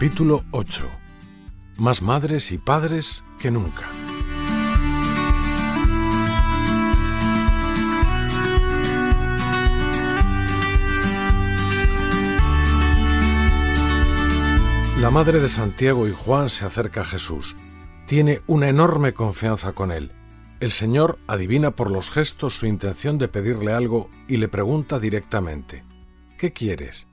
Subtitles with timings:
[0.00, 0.86] Capítulo 8.
[1.76, 3.86] Más madres y padres que nunca.
[14.98, 17.54] La madre de Santiago y Juan se acerca a Jesús.
[18.06, 20.12] Tiene una enorme confianza con él.
[20.60, 25.84] El Señor adivina por los gestos su intención de pedirle algo y le pregunta directamente,
[26.38, 27.06] ¿Qué quieres?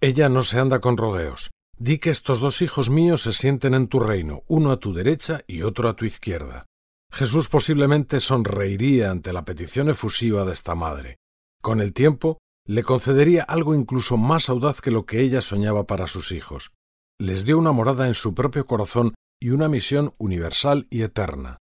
[0.00, 1.49] Ella no se anda con rodeos.
[1.82, 5.40] Di que estos dos hijos míos se sienten en tu reino, uno a tu derecha
[5.46, 6.66] y otro a tu izquierda.
[7.10, 11.16] Jesús posiblemente sonreiría ante la petición efusiva de esta madre.
[11.62, 16.06] Con el tiempo, le concedería algo incluso más audaz que lo que ella soñaba para
[16.06, 16.72] sus hijos.
[17.18, 21.56] Les dio una morada en su propio corazón y una misión universal y eterna.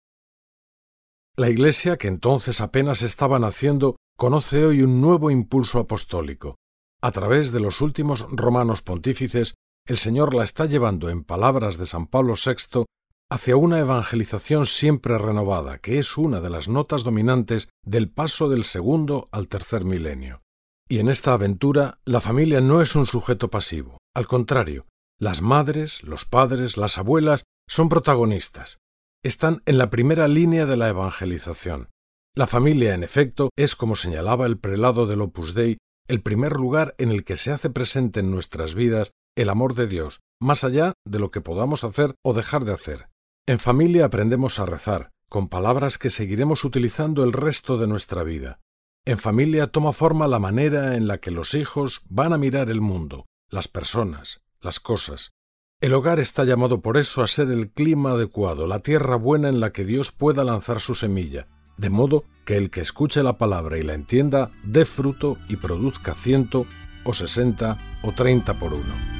[1.35, 6.55] La Iglesia, que entonces apenas estaba naciendo, conoce hoy un nuevo impulso apostólico.
[7.03, 9.53] A través de los últimos romanos pontífices,
[9.87, 12.85] el Señor la está llevando, en palabras de San Pablo VI,
[13.29, 18.63] hacia una evangelización siempre renovada, que es una de las notas dominantes del paso del
[18.63, 20.41] segundo al tercer milenio.
[20.87, 23.97] Y en esta aventura, la familia no es un sujeto pasivo.
[24.15, 24.85] Al contrario,
[25.19, 28.79] las madres, los padres, las abuelas son protagonistas
[29.23, 31.89] están en la primera línea de la evangelización.
[32.35, 35.77] La familia, en efecto, es, como señalaba el prelado del Opus Dei,
[36.07, 39.87] el primer lugar en el que se hace presente en nuestras vidas el amor de
[39.87, 43.07] Dios, más allá de lo que podamos hacer o dejar de hacer.
[43.45, 48.59] En familia aprendemos a rezar, con palabras que seguiremos utilizando el resto de nuestra vida.
[49.05, 52.81] En familia toma forma la manera en la que los hijos van a mirar el
[52.81, 55.31] mundo, las personas, las cosas.
[55.79, 59.59] El hogar está llamado por eso a ser el clima adecuado, la tierra buena en
[59.59, 63.77] la que Dios pueda lanzar su semilla, de modo que el que escuche la palabra
[63.77, 66.65] y la entienda dé fruto y produzca ciento
[67.03, 69.16] o sesenta o treinta por uno.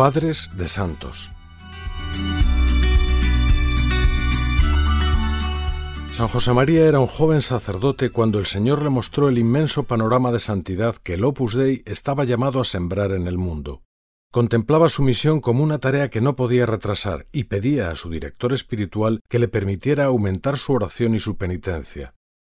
[0.00, 1.30] Padres de Santos
[6.10, 10.32] San José María era un joven sacerdote cuando el Señor le mostró el inmenso panorama
[10.32, 13.82] de santidad que el Opus Dei estaba llamado a sembrar en el mundo.
[14.32, 18.54] Contemplaba su misión como una tarea que no podía retrasar y pedía a su director
[18.54, 22.14] espiritual que le permitiera aumentar su oración y su penitencia.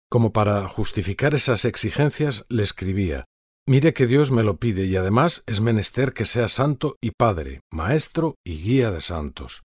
[0.09, 3.25] Como para justificar esas exigencias, le escribía
[3.67, 7.61] Mire que Dios me lo pide y además es menester que sea santo y padre,
[7.71, 9.63] maestro y guía de santos.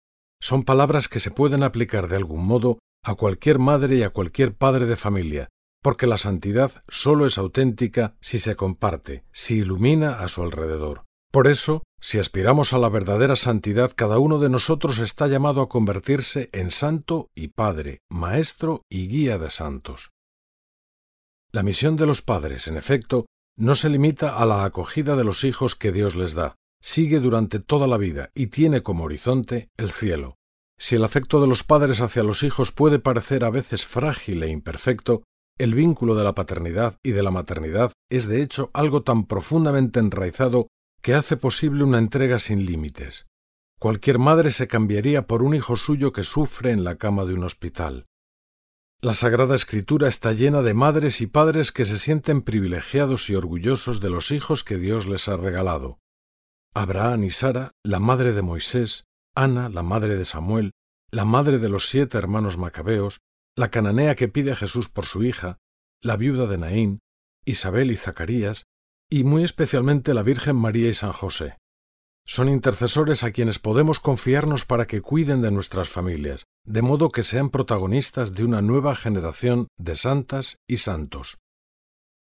[0.42, 4.56] Son palabras que se pueden aplicar de algún modo a cualquier madre y a cualquier
[4.56, 5.50] padre de familia,
[5.84, 11.04] porque la santidad sólo es auténtica si se comparte, si ilumina a su alrededor.
[11.32, 15.70] Por eso, si aspiramos a la verdadera santidad, cada uno de nosotros está llamado a
[15.70, 20.10] convertirse en santo y padre, maestro y guía de santos.
[21.52, 23.28] La misión de los padres, en efecto,
[23.58, 27.60] no se limita a la acogida de los hijos que Dios les da, sigue durante
[27.60, 30.38] toda la vida y tiene como horizonte el cielo.
[30.78, 34.50] Si el afecto de los padres hacia los hijos puede parecer a veces frágil e
[34.50, 35.24] imperfecto,
[35.58, 40.00] el vínculo de la paternidad y de la maternidad es de hecho algo tan profundamente
[40.00, 40.68] enraizado
[41.02, 43.28] que hace posible una entrega sin límites.
[43.80, 47.44] Cualquier madre se cambiaría por un hijo suyo que sufre en la cama de un
[47.44, 48.06] hospital.
[49.04, 54.00] La Sagrada Escritura está llena de madres y padres que se sienten privilegiados y orgullosos
[54.00, 56.00] de los hijos que Dios les ha regalado.
[56.74, 59.04] Abraham y Sara, la madre de Moisés,
[59.36, 60.72] Ana, la madre de Samuel,
[61.12, 63.20] la madre de los siete hermanos macabeos,
[63.58, 65.58] la cananea que pide a Jesús por su hija,
[66.02, 67.00] la viuda de Naín,
[67.44, 68.68] Isabel y Zacarías,
[69.10, 71.58] y muy especialmente la Virgen María y San José.
[72.26, 77.24] Son intercesores a quienes podemos confiarnos para que cuiden de nuestras familias, de modo que
[77.24, 81.40] sean protagonistas de una nueva generación de santas y santos.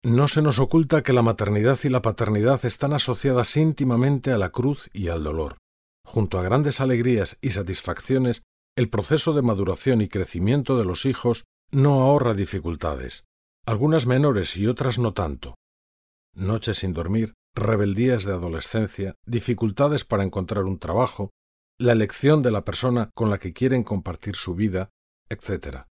[0.03, 4.49] No se nos oculta que la maternidad y la paternidad están asociadas íntimamente a la
[4.49, 5.57] cruz y al dolor.
[6.05, 8.43] Junto a grandes alegrías y satisfacciones,
[8.75, 13.25] el proceso de maduración y crecimiento de los hijos no ahorra dificultades,
[13.65, 15.55] algunas menores y otras no tanto.
[16.33, 21.31] Noches sin dormir, rebeldías de adolescencia, dificultades para encontrar un trabajo,
[21.79, 24.89] la elección de la persona con la que quieren compartir su vida,
[25.29, 25.85] etc.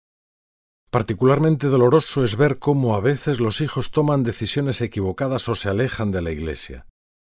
[0.90, 6.10] Particularmente doloroso es ver cómo a veces los hijos toman decisiones equivocadas o se alejan
[6.10, 6.86] de la Iglesia.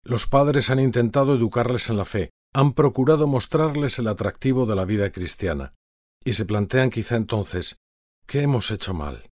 [0.04, 4.84] Los padres han intentado educarles en la fe, han procurado mostrarles el atractivo de la
[4.84, 5.74] vida cristiana,
[6.24, 7.76] y se plantean quizá entonces
[8.26, 9.30] ¿qué hemos hecho mal?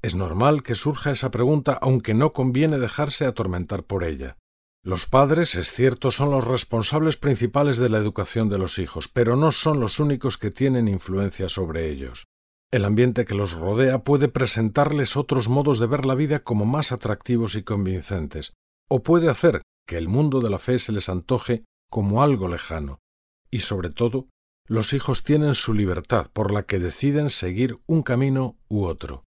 [0.00, 4.36] Es normal que surja esa pregunta, aunque no conviene dejarse atormentar por ella.
[4.84, 9.34] Los padres, es cierto, son los responsables principales de la educación de los hijos, pero
[9.34, 12.26] no son los únicos que tienen influencia sobre ellos.
[12.70, 16.92] El ambiente que los rodea puede presentarles otros modos de ver la vida como más
[16.92, 18.52] atractivos y convincentes,
[18.88, 23.00] o puede hacer que el mundo de la fe se les antoje como algo lejano.
[23.50, 24.28] Y sobre todo,
[24.66, 29.24] los hijos tienen su libertad por la que deciden seguir un camino u otro.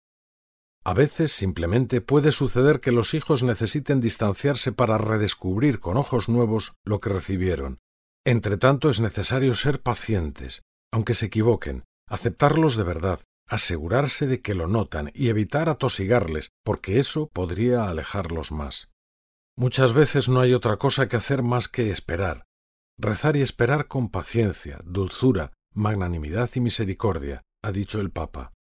[0.86, 6.74] A veces simplemente puede suceder que los hijos necesiten distanciarse para redescubrir con ojos nuevos
[6.84, 7.80] lo que recibieron.
[8.24, 10.62] Entre tanto es necesario ser pacientes,
[10.92, 13.18] aunque se equivoquen, aceptarlos de verdad,
[13.48, 18.88] asegurarse de que lo notan y evitar atosigarles, porque eso podría alejarlos más.
[19.56, 22.44] Muchas veces no hay otra cosa que hacer más que esperar,
[22.96, 28.52] rezar y esperar con paciencia, dulzura, magnanimidad y misericordia, ha dicho el Papa.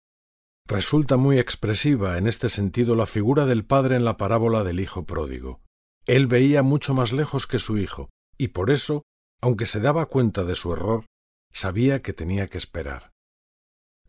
[0.67, 5.05] Resulta muy expresiva en este sentido la figura del padre en la parábola del hijo
[5.05, 5.61] pródigo.
[6.07, 9.03] Él veía mucho más lejos que su hijo, y por eso,
[9.41, 11.05] aunque se daba cuenta de su error,
[11.53, 13.11] sabía que tenía que esperar.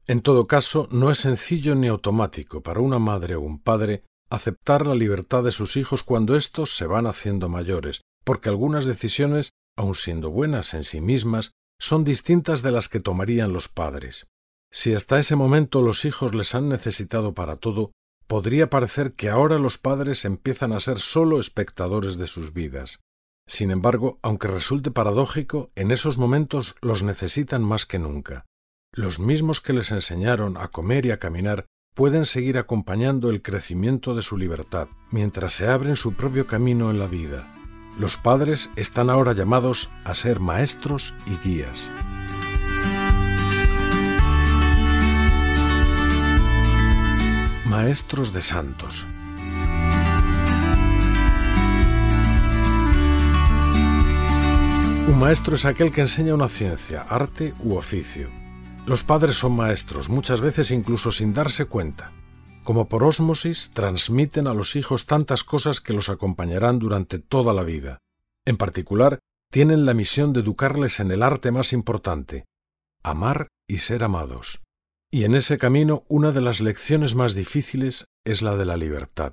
[0.07, 4.87] En todo caso, no es sencillo ni automático para una madre o un padre aceptar
[4.87, 9.95] la libertad de sus hijos cuando éstos se van haciendo mayores, porque algunas decisiones, aun
[9.95, 14.27] siendo buenas en sí mismas, son distintas de las que tomarían los padres.
[14.77, 17.93] Si hasta ese momento los hijos les han necesitado para todo,
[18.27, 23.01] podría parecer que ahora los padres empiezan a ser sólo espectadores de sus vidas.
[23.49, 28.45] Sin embargo, aunque resulte paradójico, en esos momentos los necesitan más que nunca.
[28.93, 31.65] Los mismos que les enseñaron a comer y a caminar
[31.95, 36.99] pueden seguir acompañando el crecimiento de su libertad mientras se abren su propio camino en
[36.99, 37.51] la vida.
[37.99, 41.91] Los padres están ahora llamados a ser maestros y guías.
[47.79, 49.05] Maestros de santos.
[55.07, 58.31] Un maestro es aquel que enseña una ciencia, arte u oficio.
[58.87, 62.13] Los padres son maestros, muchas veces incluso sin darse cuenta.
[62.65, 67.63] Como por ósmosis, transmiten a los hijos tantas cosas que los acompañarán durante toda la
[67.63, 67.99] vida.
[68.47, 69.19] En particular,
[69.53, 72.47] tienen la misión de educarles en el arte más importante,
[73.03, 74.66] amar y ser amados.
[75.13, 79.33] Y en ese camino una de las lecciones más difíciles es la de la libertad.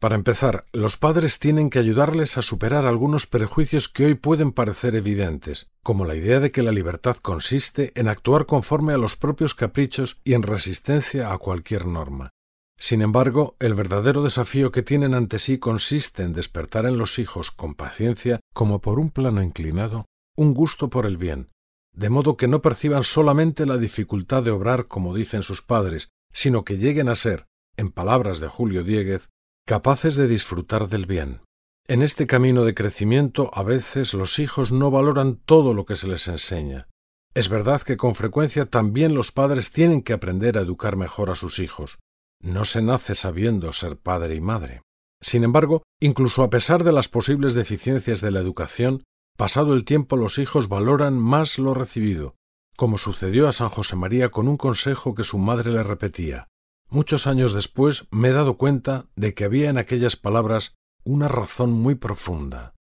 [0.00, 4.94] Para empezar, los padres tienen que ayudarles a superar algunos prejuicios que hoy pueden parecer
[4.94, 9.54] evidentes, como la idea de que la libertad consiste en actuar conforme a los propios
[9.54, 12.30] caprichos y en resistencia a cualquier norma.
[12.78, 17.50] Sin embargo, el verdadero desafío que tienen ante sí consiste en despertar en los hijos
[17.50, 21.50] con paciencia, como por un plano inclinado, un gusto por el bien,
[21.92, 26.64] de modo que no perciban solamente la dificultad de obrar como dicen sus padres, sino
[26.64, 27.46] que lleguen a ser,
[27.76, 29.30] en palabras de Julio Diéguez,
[29.66, 31.42] capaces de disfrutar del bien.
[31.86, 36.06] En este camino de crecimiento a veces los hijos no valoran todo lo que se
[36.06, 36.88] les enseña.
[37.34, 41.34] Es verdad que con frecuencia también los padres tienen que aprender a educar mejor a
[41.34, 41.98] sus hijos.
[42.40, 44.82] No se nace sabiendo ser padre y madre.
[45.20, 49.04] Sin embargo, incluso a pesar de las posibles deficiencias de la educación,
[49.40, 52.36] pasado el tiempo los hijos valoran más lo recibido,
[52.76, 56.48] como sucedió a San José María con un consejo que su madre le repetía
[56.90, 61.72] Muchos años después me he dado cuenta de que había en aquellas palabras una razón
[61.72, 62.74] muy profunda.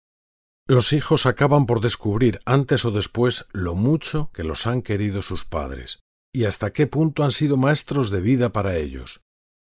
[0.66, 5.44] Los hijos acaban por descubrir antes o después lo mucho que los han querido sus
[5.44, 5.98] padres,
[6.32, 9.20] y hasta qué punto han sido maestros de vida para ellos.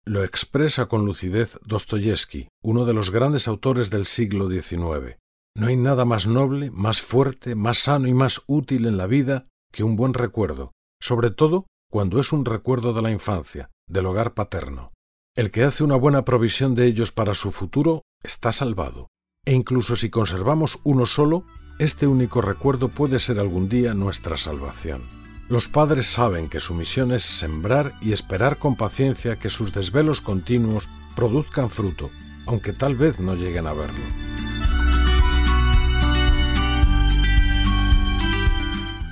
[0.06, 5.18] Lo expresa con lucidez Dostoyevsky, uno de los grandes autores del siglo XIX.
[5.58, 9.48] No hay nada más noble, más fuerte, más sano y más útil en la vida
[9.72, 14.34] que un buen recuerdo, sobre todo cuando es un recuerdo de la infancia, del hogar
[14.34, 14.92] paterno.
[15.34, 19.08] El que hace una buena provisión de ellos para su futuro está salvado,
[19.46, 21.46] e incluso si conservamos uno solo,
[21.80, 25.04] este único recuerdo puede ser algún día nuestra salvación.
[25.48, 30.20] Los padres saben que su misión es sembrar y esperar con paciencia que sus desvelos
[30.20, 32.10] continuos produzcan fruto,
[32.46, 34.04] aunque tal vez no lleguen a verlo.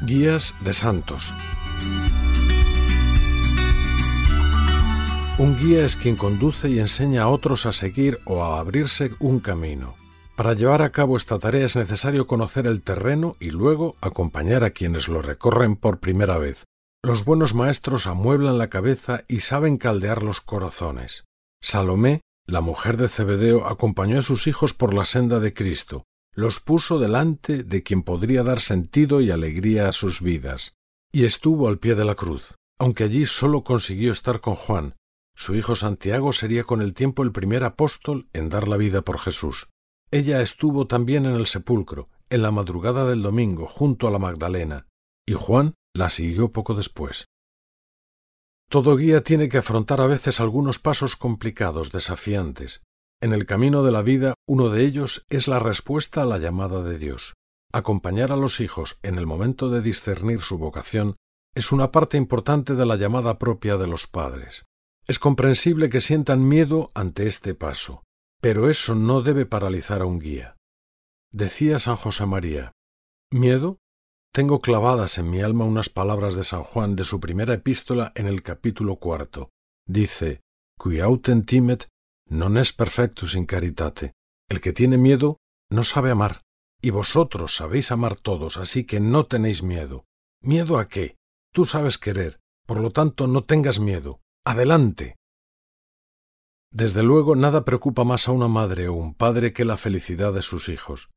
[0.05, 1.33] Guías de Santos
[5.37, 9.39] Un guía es quien conduce y enseña a otros a seguir o a abrirse un
[9.39, 9.95] camino.
[10.35, 14.71] Para llevar a cabo esta tarea es necesario conocer el terreno y luego acompañar a
[14.71, 16.65] quienes lo recorren por primera vez.
[17.01, 21.23] Los buenos maestros amueblan la cabeza y saben caldear los corazones.
[21.61, 26.03] Salomé, la mujer de Cebedeo, acompañó a sus hijos por la senda de Cristo,
[26.33, 30.75] los puso delante de quien podría dar sentido y alegría a sus vidas,
[31.11, 34.95] y estuvo al pie de la cruz, aunque allí sólo consiguió estar con Juan,
[35.35, 39.19] su hijo Santiago sería con el tiempo el primer apóstol en dar la vida por
[39.19, 39.69] Jesús.
[40.11, 44.87] Ella estuvo también en el sepulcro, en la madrugada del domingo, junto a la Magdalena,
[45.25, 47.25] y Juan la siguió poco después.
[48.69, 52.83] Todo guía tiene que afrontar a veces algunos pasos complicados, desafiantes.
[53.23, 56.83] En el camino de la vida, uno de ellos es la respuesta a la llamada
[56.83, 57.35] de Dios.
[57.71, 61.15] Acompañar a los hijos en el momento de discernir su vocación
[61.55, 64.65] es una parte importante de la llamada propia de los padres.
[65.07, 68.03] Es comprensible que sientan miedo ante este paso,
[68.41, 70.57] pero eso no debe paralizar a un guía.
[71.31, 72.73] Decía San José María,
[73.31, 73.77] ¿miedo?
[74.33, 78.27] Tengo clavadas en mi alma unas palabras de San Juan de su primera epístola en
[78.27, 79.49] el capítulo cuarto.
[79.87, 80.41] Dice,
[80.77, 81.87] Qui autem timet
[82.27, 84.13] non es perfectus in caritate.
[84.49, 85.37] El que tiene miedo
[85.69, 86.41] no sabe amar,
[86.81, 90.05] y vosotros sabéis amar todos, así que no tenéis miedo.
[90.41, 91.15] ¿Miedo a qué?
[91.53, 94.19] Tú sabes querer, por lo tanto no tengas miedo.
[94.45, 95.15] Adelante.
[96.71, 100.41] Desde luego nada preocupa más a una madre o un padre que la felicidad de
[100.41, 101.11] sus hijos.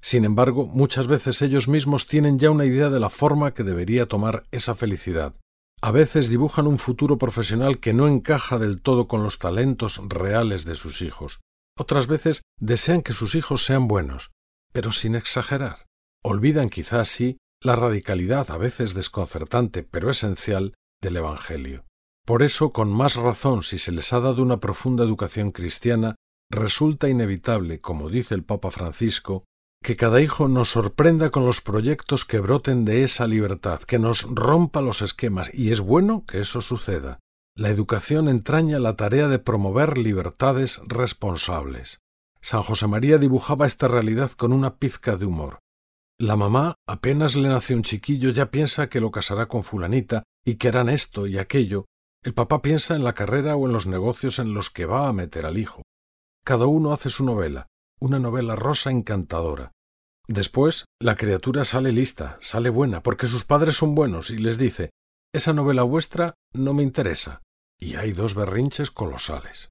[0.00, 4.06] Sin embargo, muchas veces ellos mismos tienen ya una idea de la forma que debería
[4.06, 5.34] tomar esa felicidad.
[5.84, 10.64] A veces dibujan un futuro profesional que no encaja del todo con los talentos reales
[10.64, 11.40] de sus hijos.
[11.76, 14.30] Otras veces desean que sus hijos sean buenos,
[14.72, 15.86] pero sin exagerar.
[16.22, 21.84] Olvidan quizás sí la radicalidad a veces desconcertante pero esencial del Evangelio.
[22.24, 26.14] Por eso, con más razón, si se les ha dado una profunda educación cristiana,
[26.48, 29.44] resulta inevitable, como dice el Papa Francisco,
[29.82, 34.22] que cada hijo nos sorprenda con los proyectos que broten de esa libertad, que nos
[34.22, 37.18] rompa los esquemas, y es bueno que eso suceda.
[37.54, 42.00] La educación entraña la tarea de promover libertades responsables.
[42.40, 45.58] San José María dibujaba esta realidad con una pizca de humor.
[46.18, 50.54] La mamá apenas le nace un chiquillo ya piensa que lo casará con fulanita y
[50.54, 51.86] que harán esto y aquello.
[52.22, 55.12] El papá piensa en la carrera o en los negocios en los que va a
[55.12, 55.82] meter al hijo.
[56.44, 57.66] Cada uno hace su novela,
[58.02, 59.70] una novela rosa encantadora.
[60.26, 64.90] Después, la criatura sale lista, sale buena, porque sus padres son buenos, y les dice
[65.32, 67.42] Esa novela vuestra no me interesa.
[67.78, 69.70] Y hay dos berrinches colosales.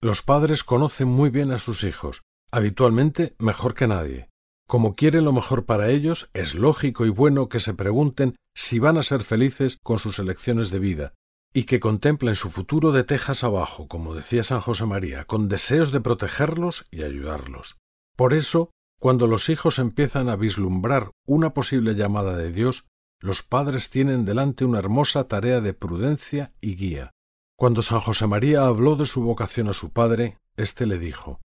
[0.00, 4.30] Los padres conocen muy bien a sus hijos, habitualmente mejor que nadie.
[4.66, 8.96] Como quieren lo mejor para ellos, es lógico y bueno que se pregunten si van
[8.96, 11.14] a ser felices con sus elecciones de vida,
[11.56, 15.90] y que contemplen su futuro de tejas abajo, como decía San José María, con deseos
[15.90, 17.78] de protegerlos y ayudarlos.
[18.14, 22.88] Por eso, cuando los hijos empiezan a vislumbrar una posible llamada de Dios,
[23.22, 27.12] los padres tienen delante una hermosa tarea de prudencia y guía.
[27.56, 31.40] Cuando San José María habló de su vocación a su padre, éste le dijo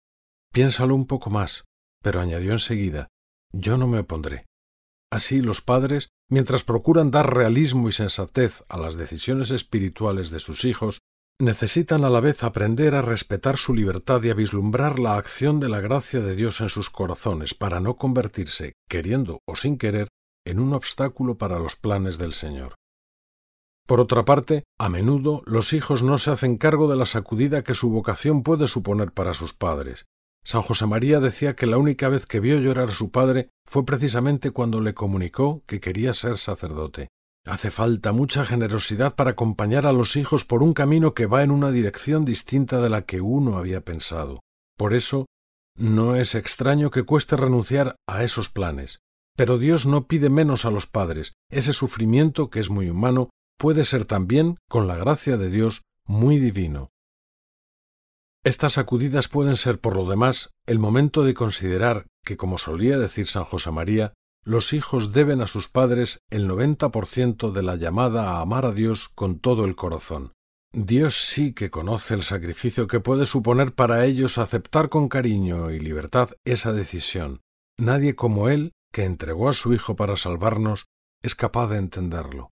[0.55, 1.67] Piénsalo un poco más,
[2.03, 3.09] pero añadió enseguida
[3.53, 4.47] Yo no me opondré.
[5.11, 10.65] Así los padres, mientras procuran dar realismo y sensatez a las decisiones espirituales de sus
[10.65, 11.01] hijos,
[11.41, 15.69] necesitan a la vez aprender a respetar su libertad y a vislumbrar la acción de
[15.69, 20.09] la gracia de Dios en sus corazones para no convertirse, queriendo o sin querer,
[20.45, 22.75] en un obstáculo para los planes del Señor.
[23.87, 27.73] Por otra parte, a menudo los hijos no se hacen cargo de la sacudida que
[27.73, 30.07] su vocación puede suponer para sus padres,
[30.49, 33.85] San José María decía que la única vez que vio llorar a su padre fue
[33.85, 37.09] precisamente cuando le comunicó que quería ser sacerdote.
[37.45, 41.51] Hace falta mucha generosidad para acompañar a los hijos por un camino que va en
[41.51, 44.41] una dirección distinta de la que uno había pensado.
[44.79, 45.27] Por eso,
[45.77, 49.01] no es extraño que cueste renunciar a esos planes.
[49.37, 51.35] Pero Dios no pide menos a los padres.
[51.51, 53.29] Ese sufrimiento, que es muy humano,
[53.59, 56.89] puede ser también, con la gracia de Dios, muy divino.
[58.49, 63.27] Estas sacudidas pueden ser, por lo demás, el momento de considerar que, como solía decir
[63.27, 68.41] San José María, los hijos deben a sus padres el 90% de la llamada a
[68.41, 70.33] amar a Dios con todo el corazón.
[70.73, 75.79] Dios sí que conoce el sacrificio que puede suponer para ellos aceptar con cariño y
[75.79, 77.43] libertad esa decisión.
[77.77, 80.87] Nadie como Él, que entregó a su Hijo para salvarnos,
[81.23, 82.51] es capaz de entenderlo.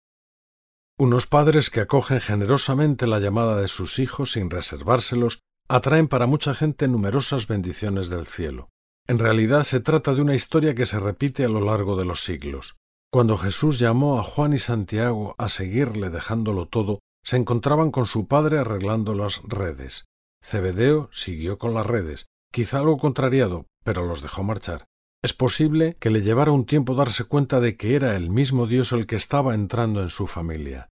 [1.00, 6.55] Unos padres que acogen generosamente la llamada de sus hijos sin reservárselos atraen para mucha
[6.55, 8.69] gente numerosas bendiciones del cielo.
[9.07, 12.23] En realidad se trata de una historia que se repite a lo largo de los
[12.23, 12.77] siglos.
[13.11, 18.27] Cuando Jesús llamó a Juan y Santiago a seguirle dejándolo todo, se encontraban con su
[18.27, 20.05] padre arreglando las redes.
[20.43, 24.85] Cebedeo siguió con las redes, quizá algo contrariado, pero los dejó marchar.
[25.21, 28.91] Es posible que le llevara un tiempo darse cuenta de que era el mismo Dios
[28.91, 30.89] el que estaba entrando en su familia.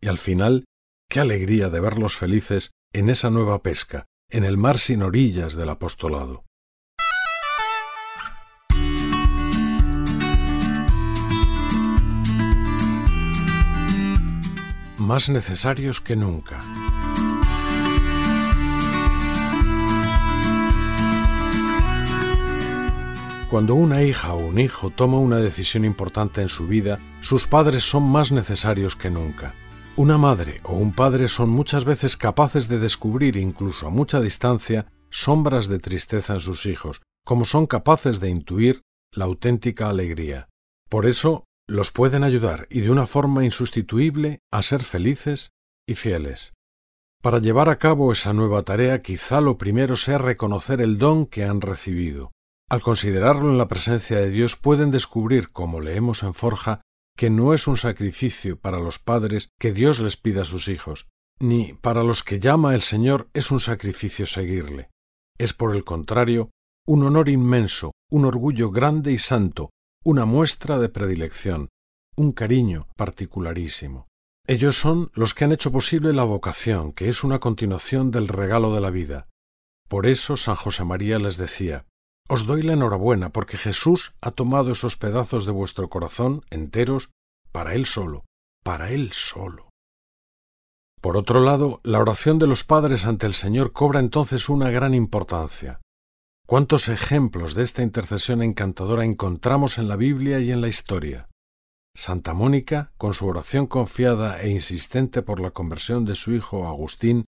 [0.00, 0.64] Y al final,
[1.08, 5.70] qué alegría de verlos felices en esa nueva pesca, en el mar sin orillas del
[5.70, 6.44] apostolado.
[14.98, 16.60] Más necesarios que nunca.
[23.50, 27.82] Cuando una hija o un hijo toma una decisión importante en su vida, sus padres
[27.82, 29.54] son más necesarios que nunca.
[30.00, 34.90] Una madre o un padre son muchas veces capaces de descubrir incluso a mucha distancia
[35.10, 38.80] sombras de tristeza en sus hijos, como son capaces de intuir
[39.12, 40.48] la auténtica alegría.
[40.88, 45.50] Por eso los pueden ayudar y de una forma insustituible a ser felices
[45.86, 46.54] y fieles.
[47.20, 51.44] Para llevar a cabo esa nueva tarea quizá lo primero sea reconocer el don que
[51.44, 52.32] han recibido.
[52.70, 56.80] Al considerarlo en la presencia de Dios pueden descubrir, como leemos en Forja,
[57.20, 61.10] que no es un sacrificio para los padres que Dios les pida a sus hijos,
[61.38, 64.88] ni para los que llama el Señor es un sacrificio seguirle.
[65.38, 66.48] Es por el contrario
[66.86, 69.68] un honor inmenso, un orgullo grande y santo,
[70.02, 71.68] una muestra de predilección,
[72.16, 74.06] un cariño particularísimo.
[74.46, 78.74] Ellos son los que han hecho posible la vocación, que es una continuación del regalo
[78.74, 79.28] de la vida.
[79.90, 81.84] Por eso San José María les decía,
[82.30, 87.10] os doy la enhorabuena porque Jesús ha tomado esos pedazos de vuestro corazón enteros
[87.50, 88.24] para Él solo,
[88.62, 89.70] para Él solo.
[91.00, 94.94] Por otro lado, la oración de los padres ante el Señor cobra entonces una gran
[94.94, 95.80] importancia.
[96.46, 101.28] ¿Cuántos ejemplos de esta intercesión encantadora encontramos en la Biblia y en la historia?
[101.96, 107.24] Santa Mónica, con su oración confiada e insistente por la conversión de su hijo Agustín,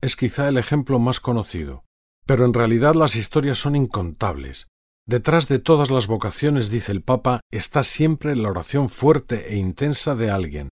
[0.00, 1.85] es quizá el ejemplo más conocido.
[2.26, 4.68] Pero en realidad las historias son incontables.
[5.08, 10.16] Detrás de todas las vocaciones, dice el Papa, está siempre la oración fuerte e intensa
[10.16, 10.68] de alguien,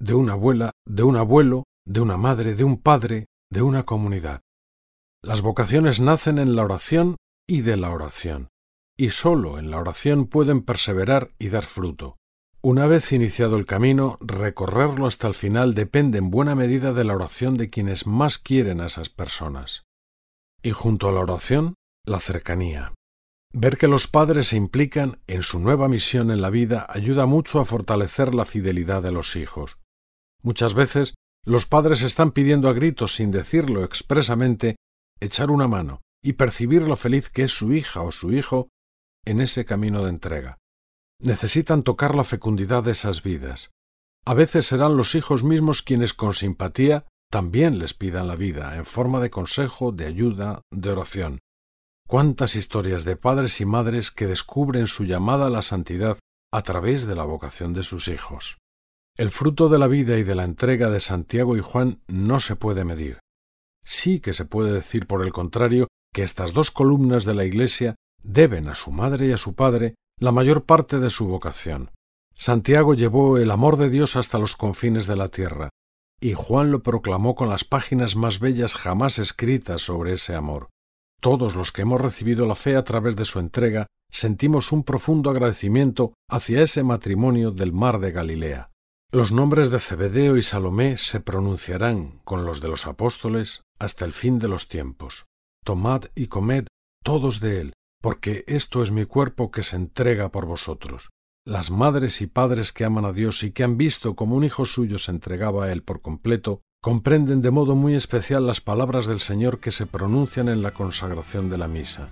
[0.00, 4.40] de una abuela, de un abuelo, de una madre, de un padre, de una comunidad.
[5.20, 7.16] Las vocaciones nacen en la oración
[7.48, 8.48] y de la oración,
[8.96, 12.16] y sólo en la oración pueden perseverar y dar fruto.
[12.62, 17.14] Una vez iniciado el camino, recorrerlo hasta el final depende en buena medida de la
[17.14, 19.82] oración de quienes más quieren a esas personas.
[20.62, 22.94] Y junto a la oración, la cercanía.
[23.52, 27.60] Ver que los padres se implican en su nueva misión en la vida ayuda mucho
[27.60, 29.78] a fortalecer la fidelidad de los hijos.
[30.42, 34.76] Muchas veces los padres están pidiendo a gritos sin decirlo expresamente
[35.20, 38.68] echar una mano y percibir lo feliz que es su hija o su hijo
[39.24, 40.58] en ese camino de entrega.
[41.20, 43.70] Necesitan tocar la fecundidad de esas vidas.
[44.24, 48.84] A veces serán los hijos mismos quienes con simpatía también les pidan la vida en
[48.84, 51.38] forma de consejo, de ayuda, de oración.
[52.06, 56.18] Cuántas historias de padres y madres que descubren su llamada a la santidad
[56.52, 58.58] a través de la vocación de sus hijos.
[59.16, 62.54] El fruto de la vida y de la entrega de Santiago y Juan no se
[62.54, 63.18] puede medir.
[63.82, 67.94] Sí que se puede decir, por el contrario, que estas dos columnas de la Iglesia
[68.22, 71.92] deben a su madre y a su padre la mayor parte de su vocación.
[72.34, 75.70] Santiago llevó el amor de Dios hasta los confines de la tierra,
[76.22, 80.70] y Juan lo proclamó con las páginas más bellas jamás escritas sobre ese amor.
[81.20, 85.30] Todos los que hemos recibido la fe a través de su entrega sentimos un profundo
[85.30, 88.70] agradecimiento hacia ese matrimonio del mar de Galilea.
[89.10, 94.12] Los nombres de Zebedeo y Salomé se pronunciarán con los de los apóstoles hasta el
[94.12, 95.26] fin de los tiempos.
[95.64, 96.66] Tomad y comed
[97.02, 101.10] todos de él, porque esto es mi cuerpo que se entrega por vosotros.
[101.44, 104.64] Las madres y padres que aman a Dios y que han visto como un hijo
[104.64, 109.18] suyo se entregaba a Él por completo, comprenden de modo muy especial las palabras del
[109.18, 112.10] Señor que se pronuncian en la consagración de la misa.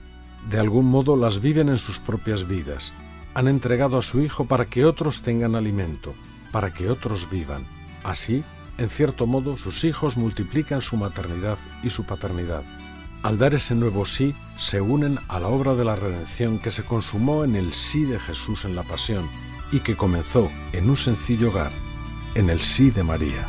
[0.51, 2.93] De algún modo las viven en sus propias vidas.
[3.35, 6.13] Han entregado a su Hijo para que otros tengan alimento,
[6.51, 7.65] para que otros vivan.
[8.03, 8.43] Así,
[8.79, 12.65] en cierto modo, sus hijos multiplican su maternidad y su paternidad.
[13.23, 16.85] Al dar ese nuevo sí, se unen a la obra de la redención que se
[16.85, 19.29] consumó en el sí de Jesús en la pasión
[19.71, 21.73] y que comenzó en un sencillo hogar,
[22.35, 23.47] en el sí de María.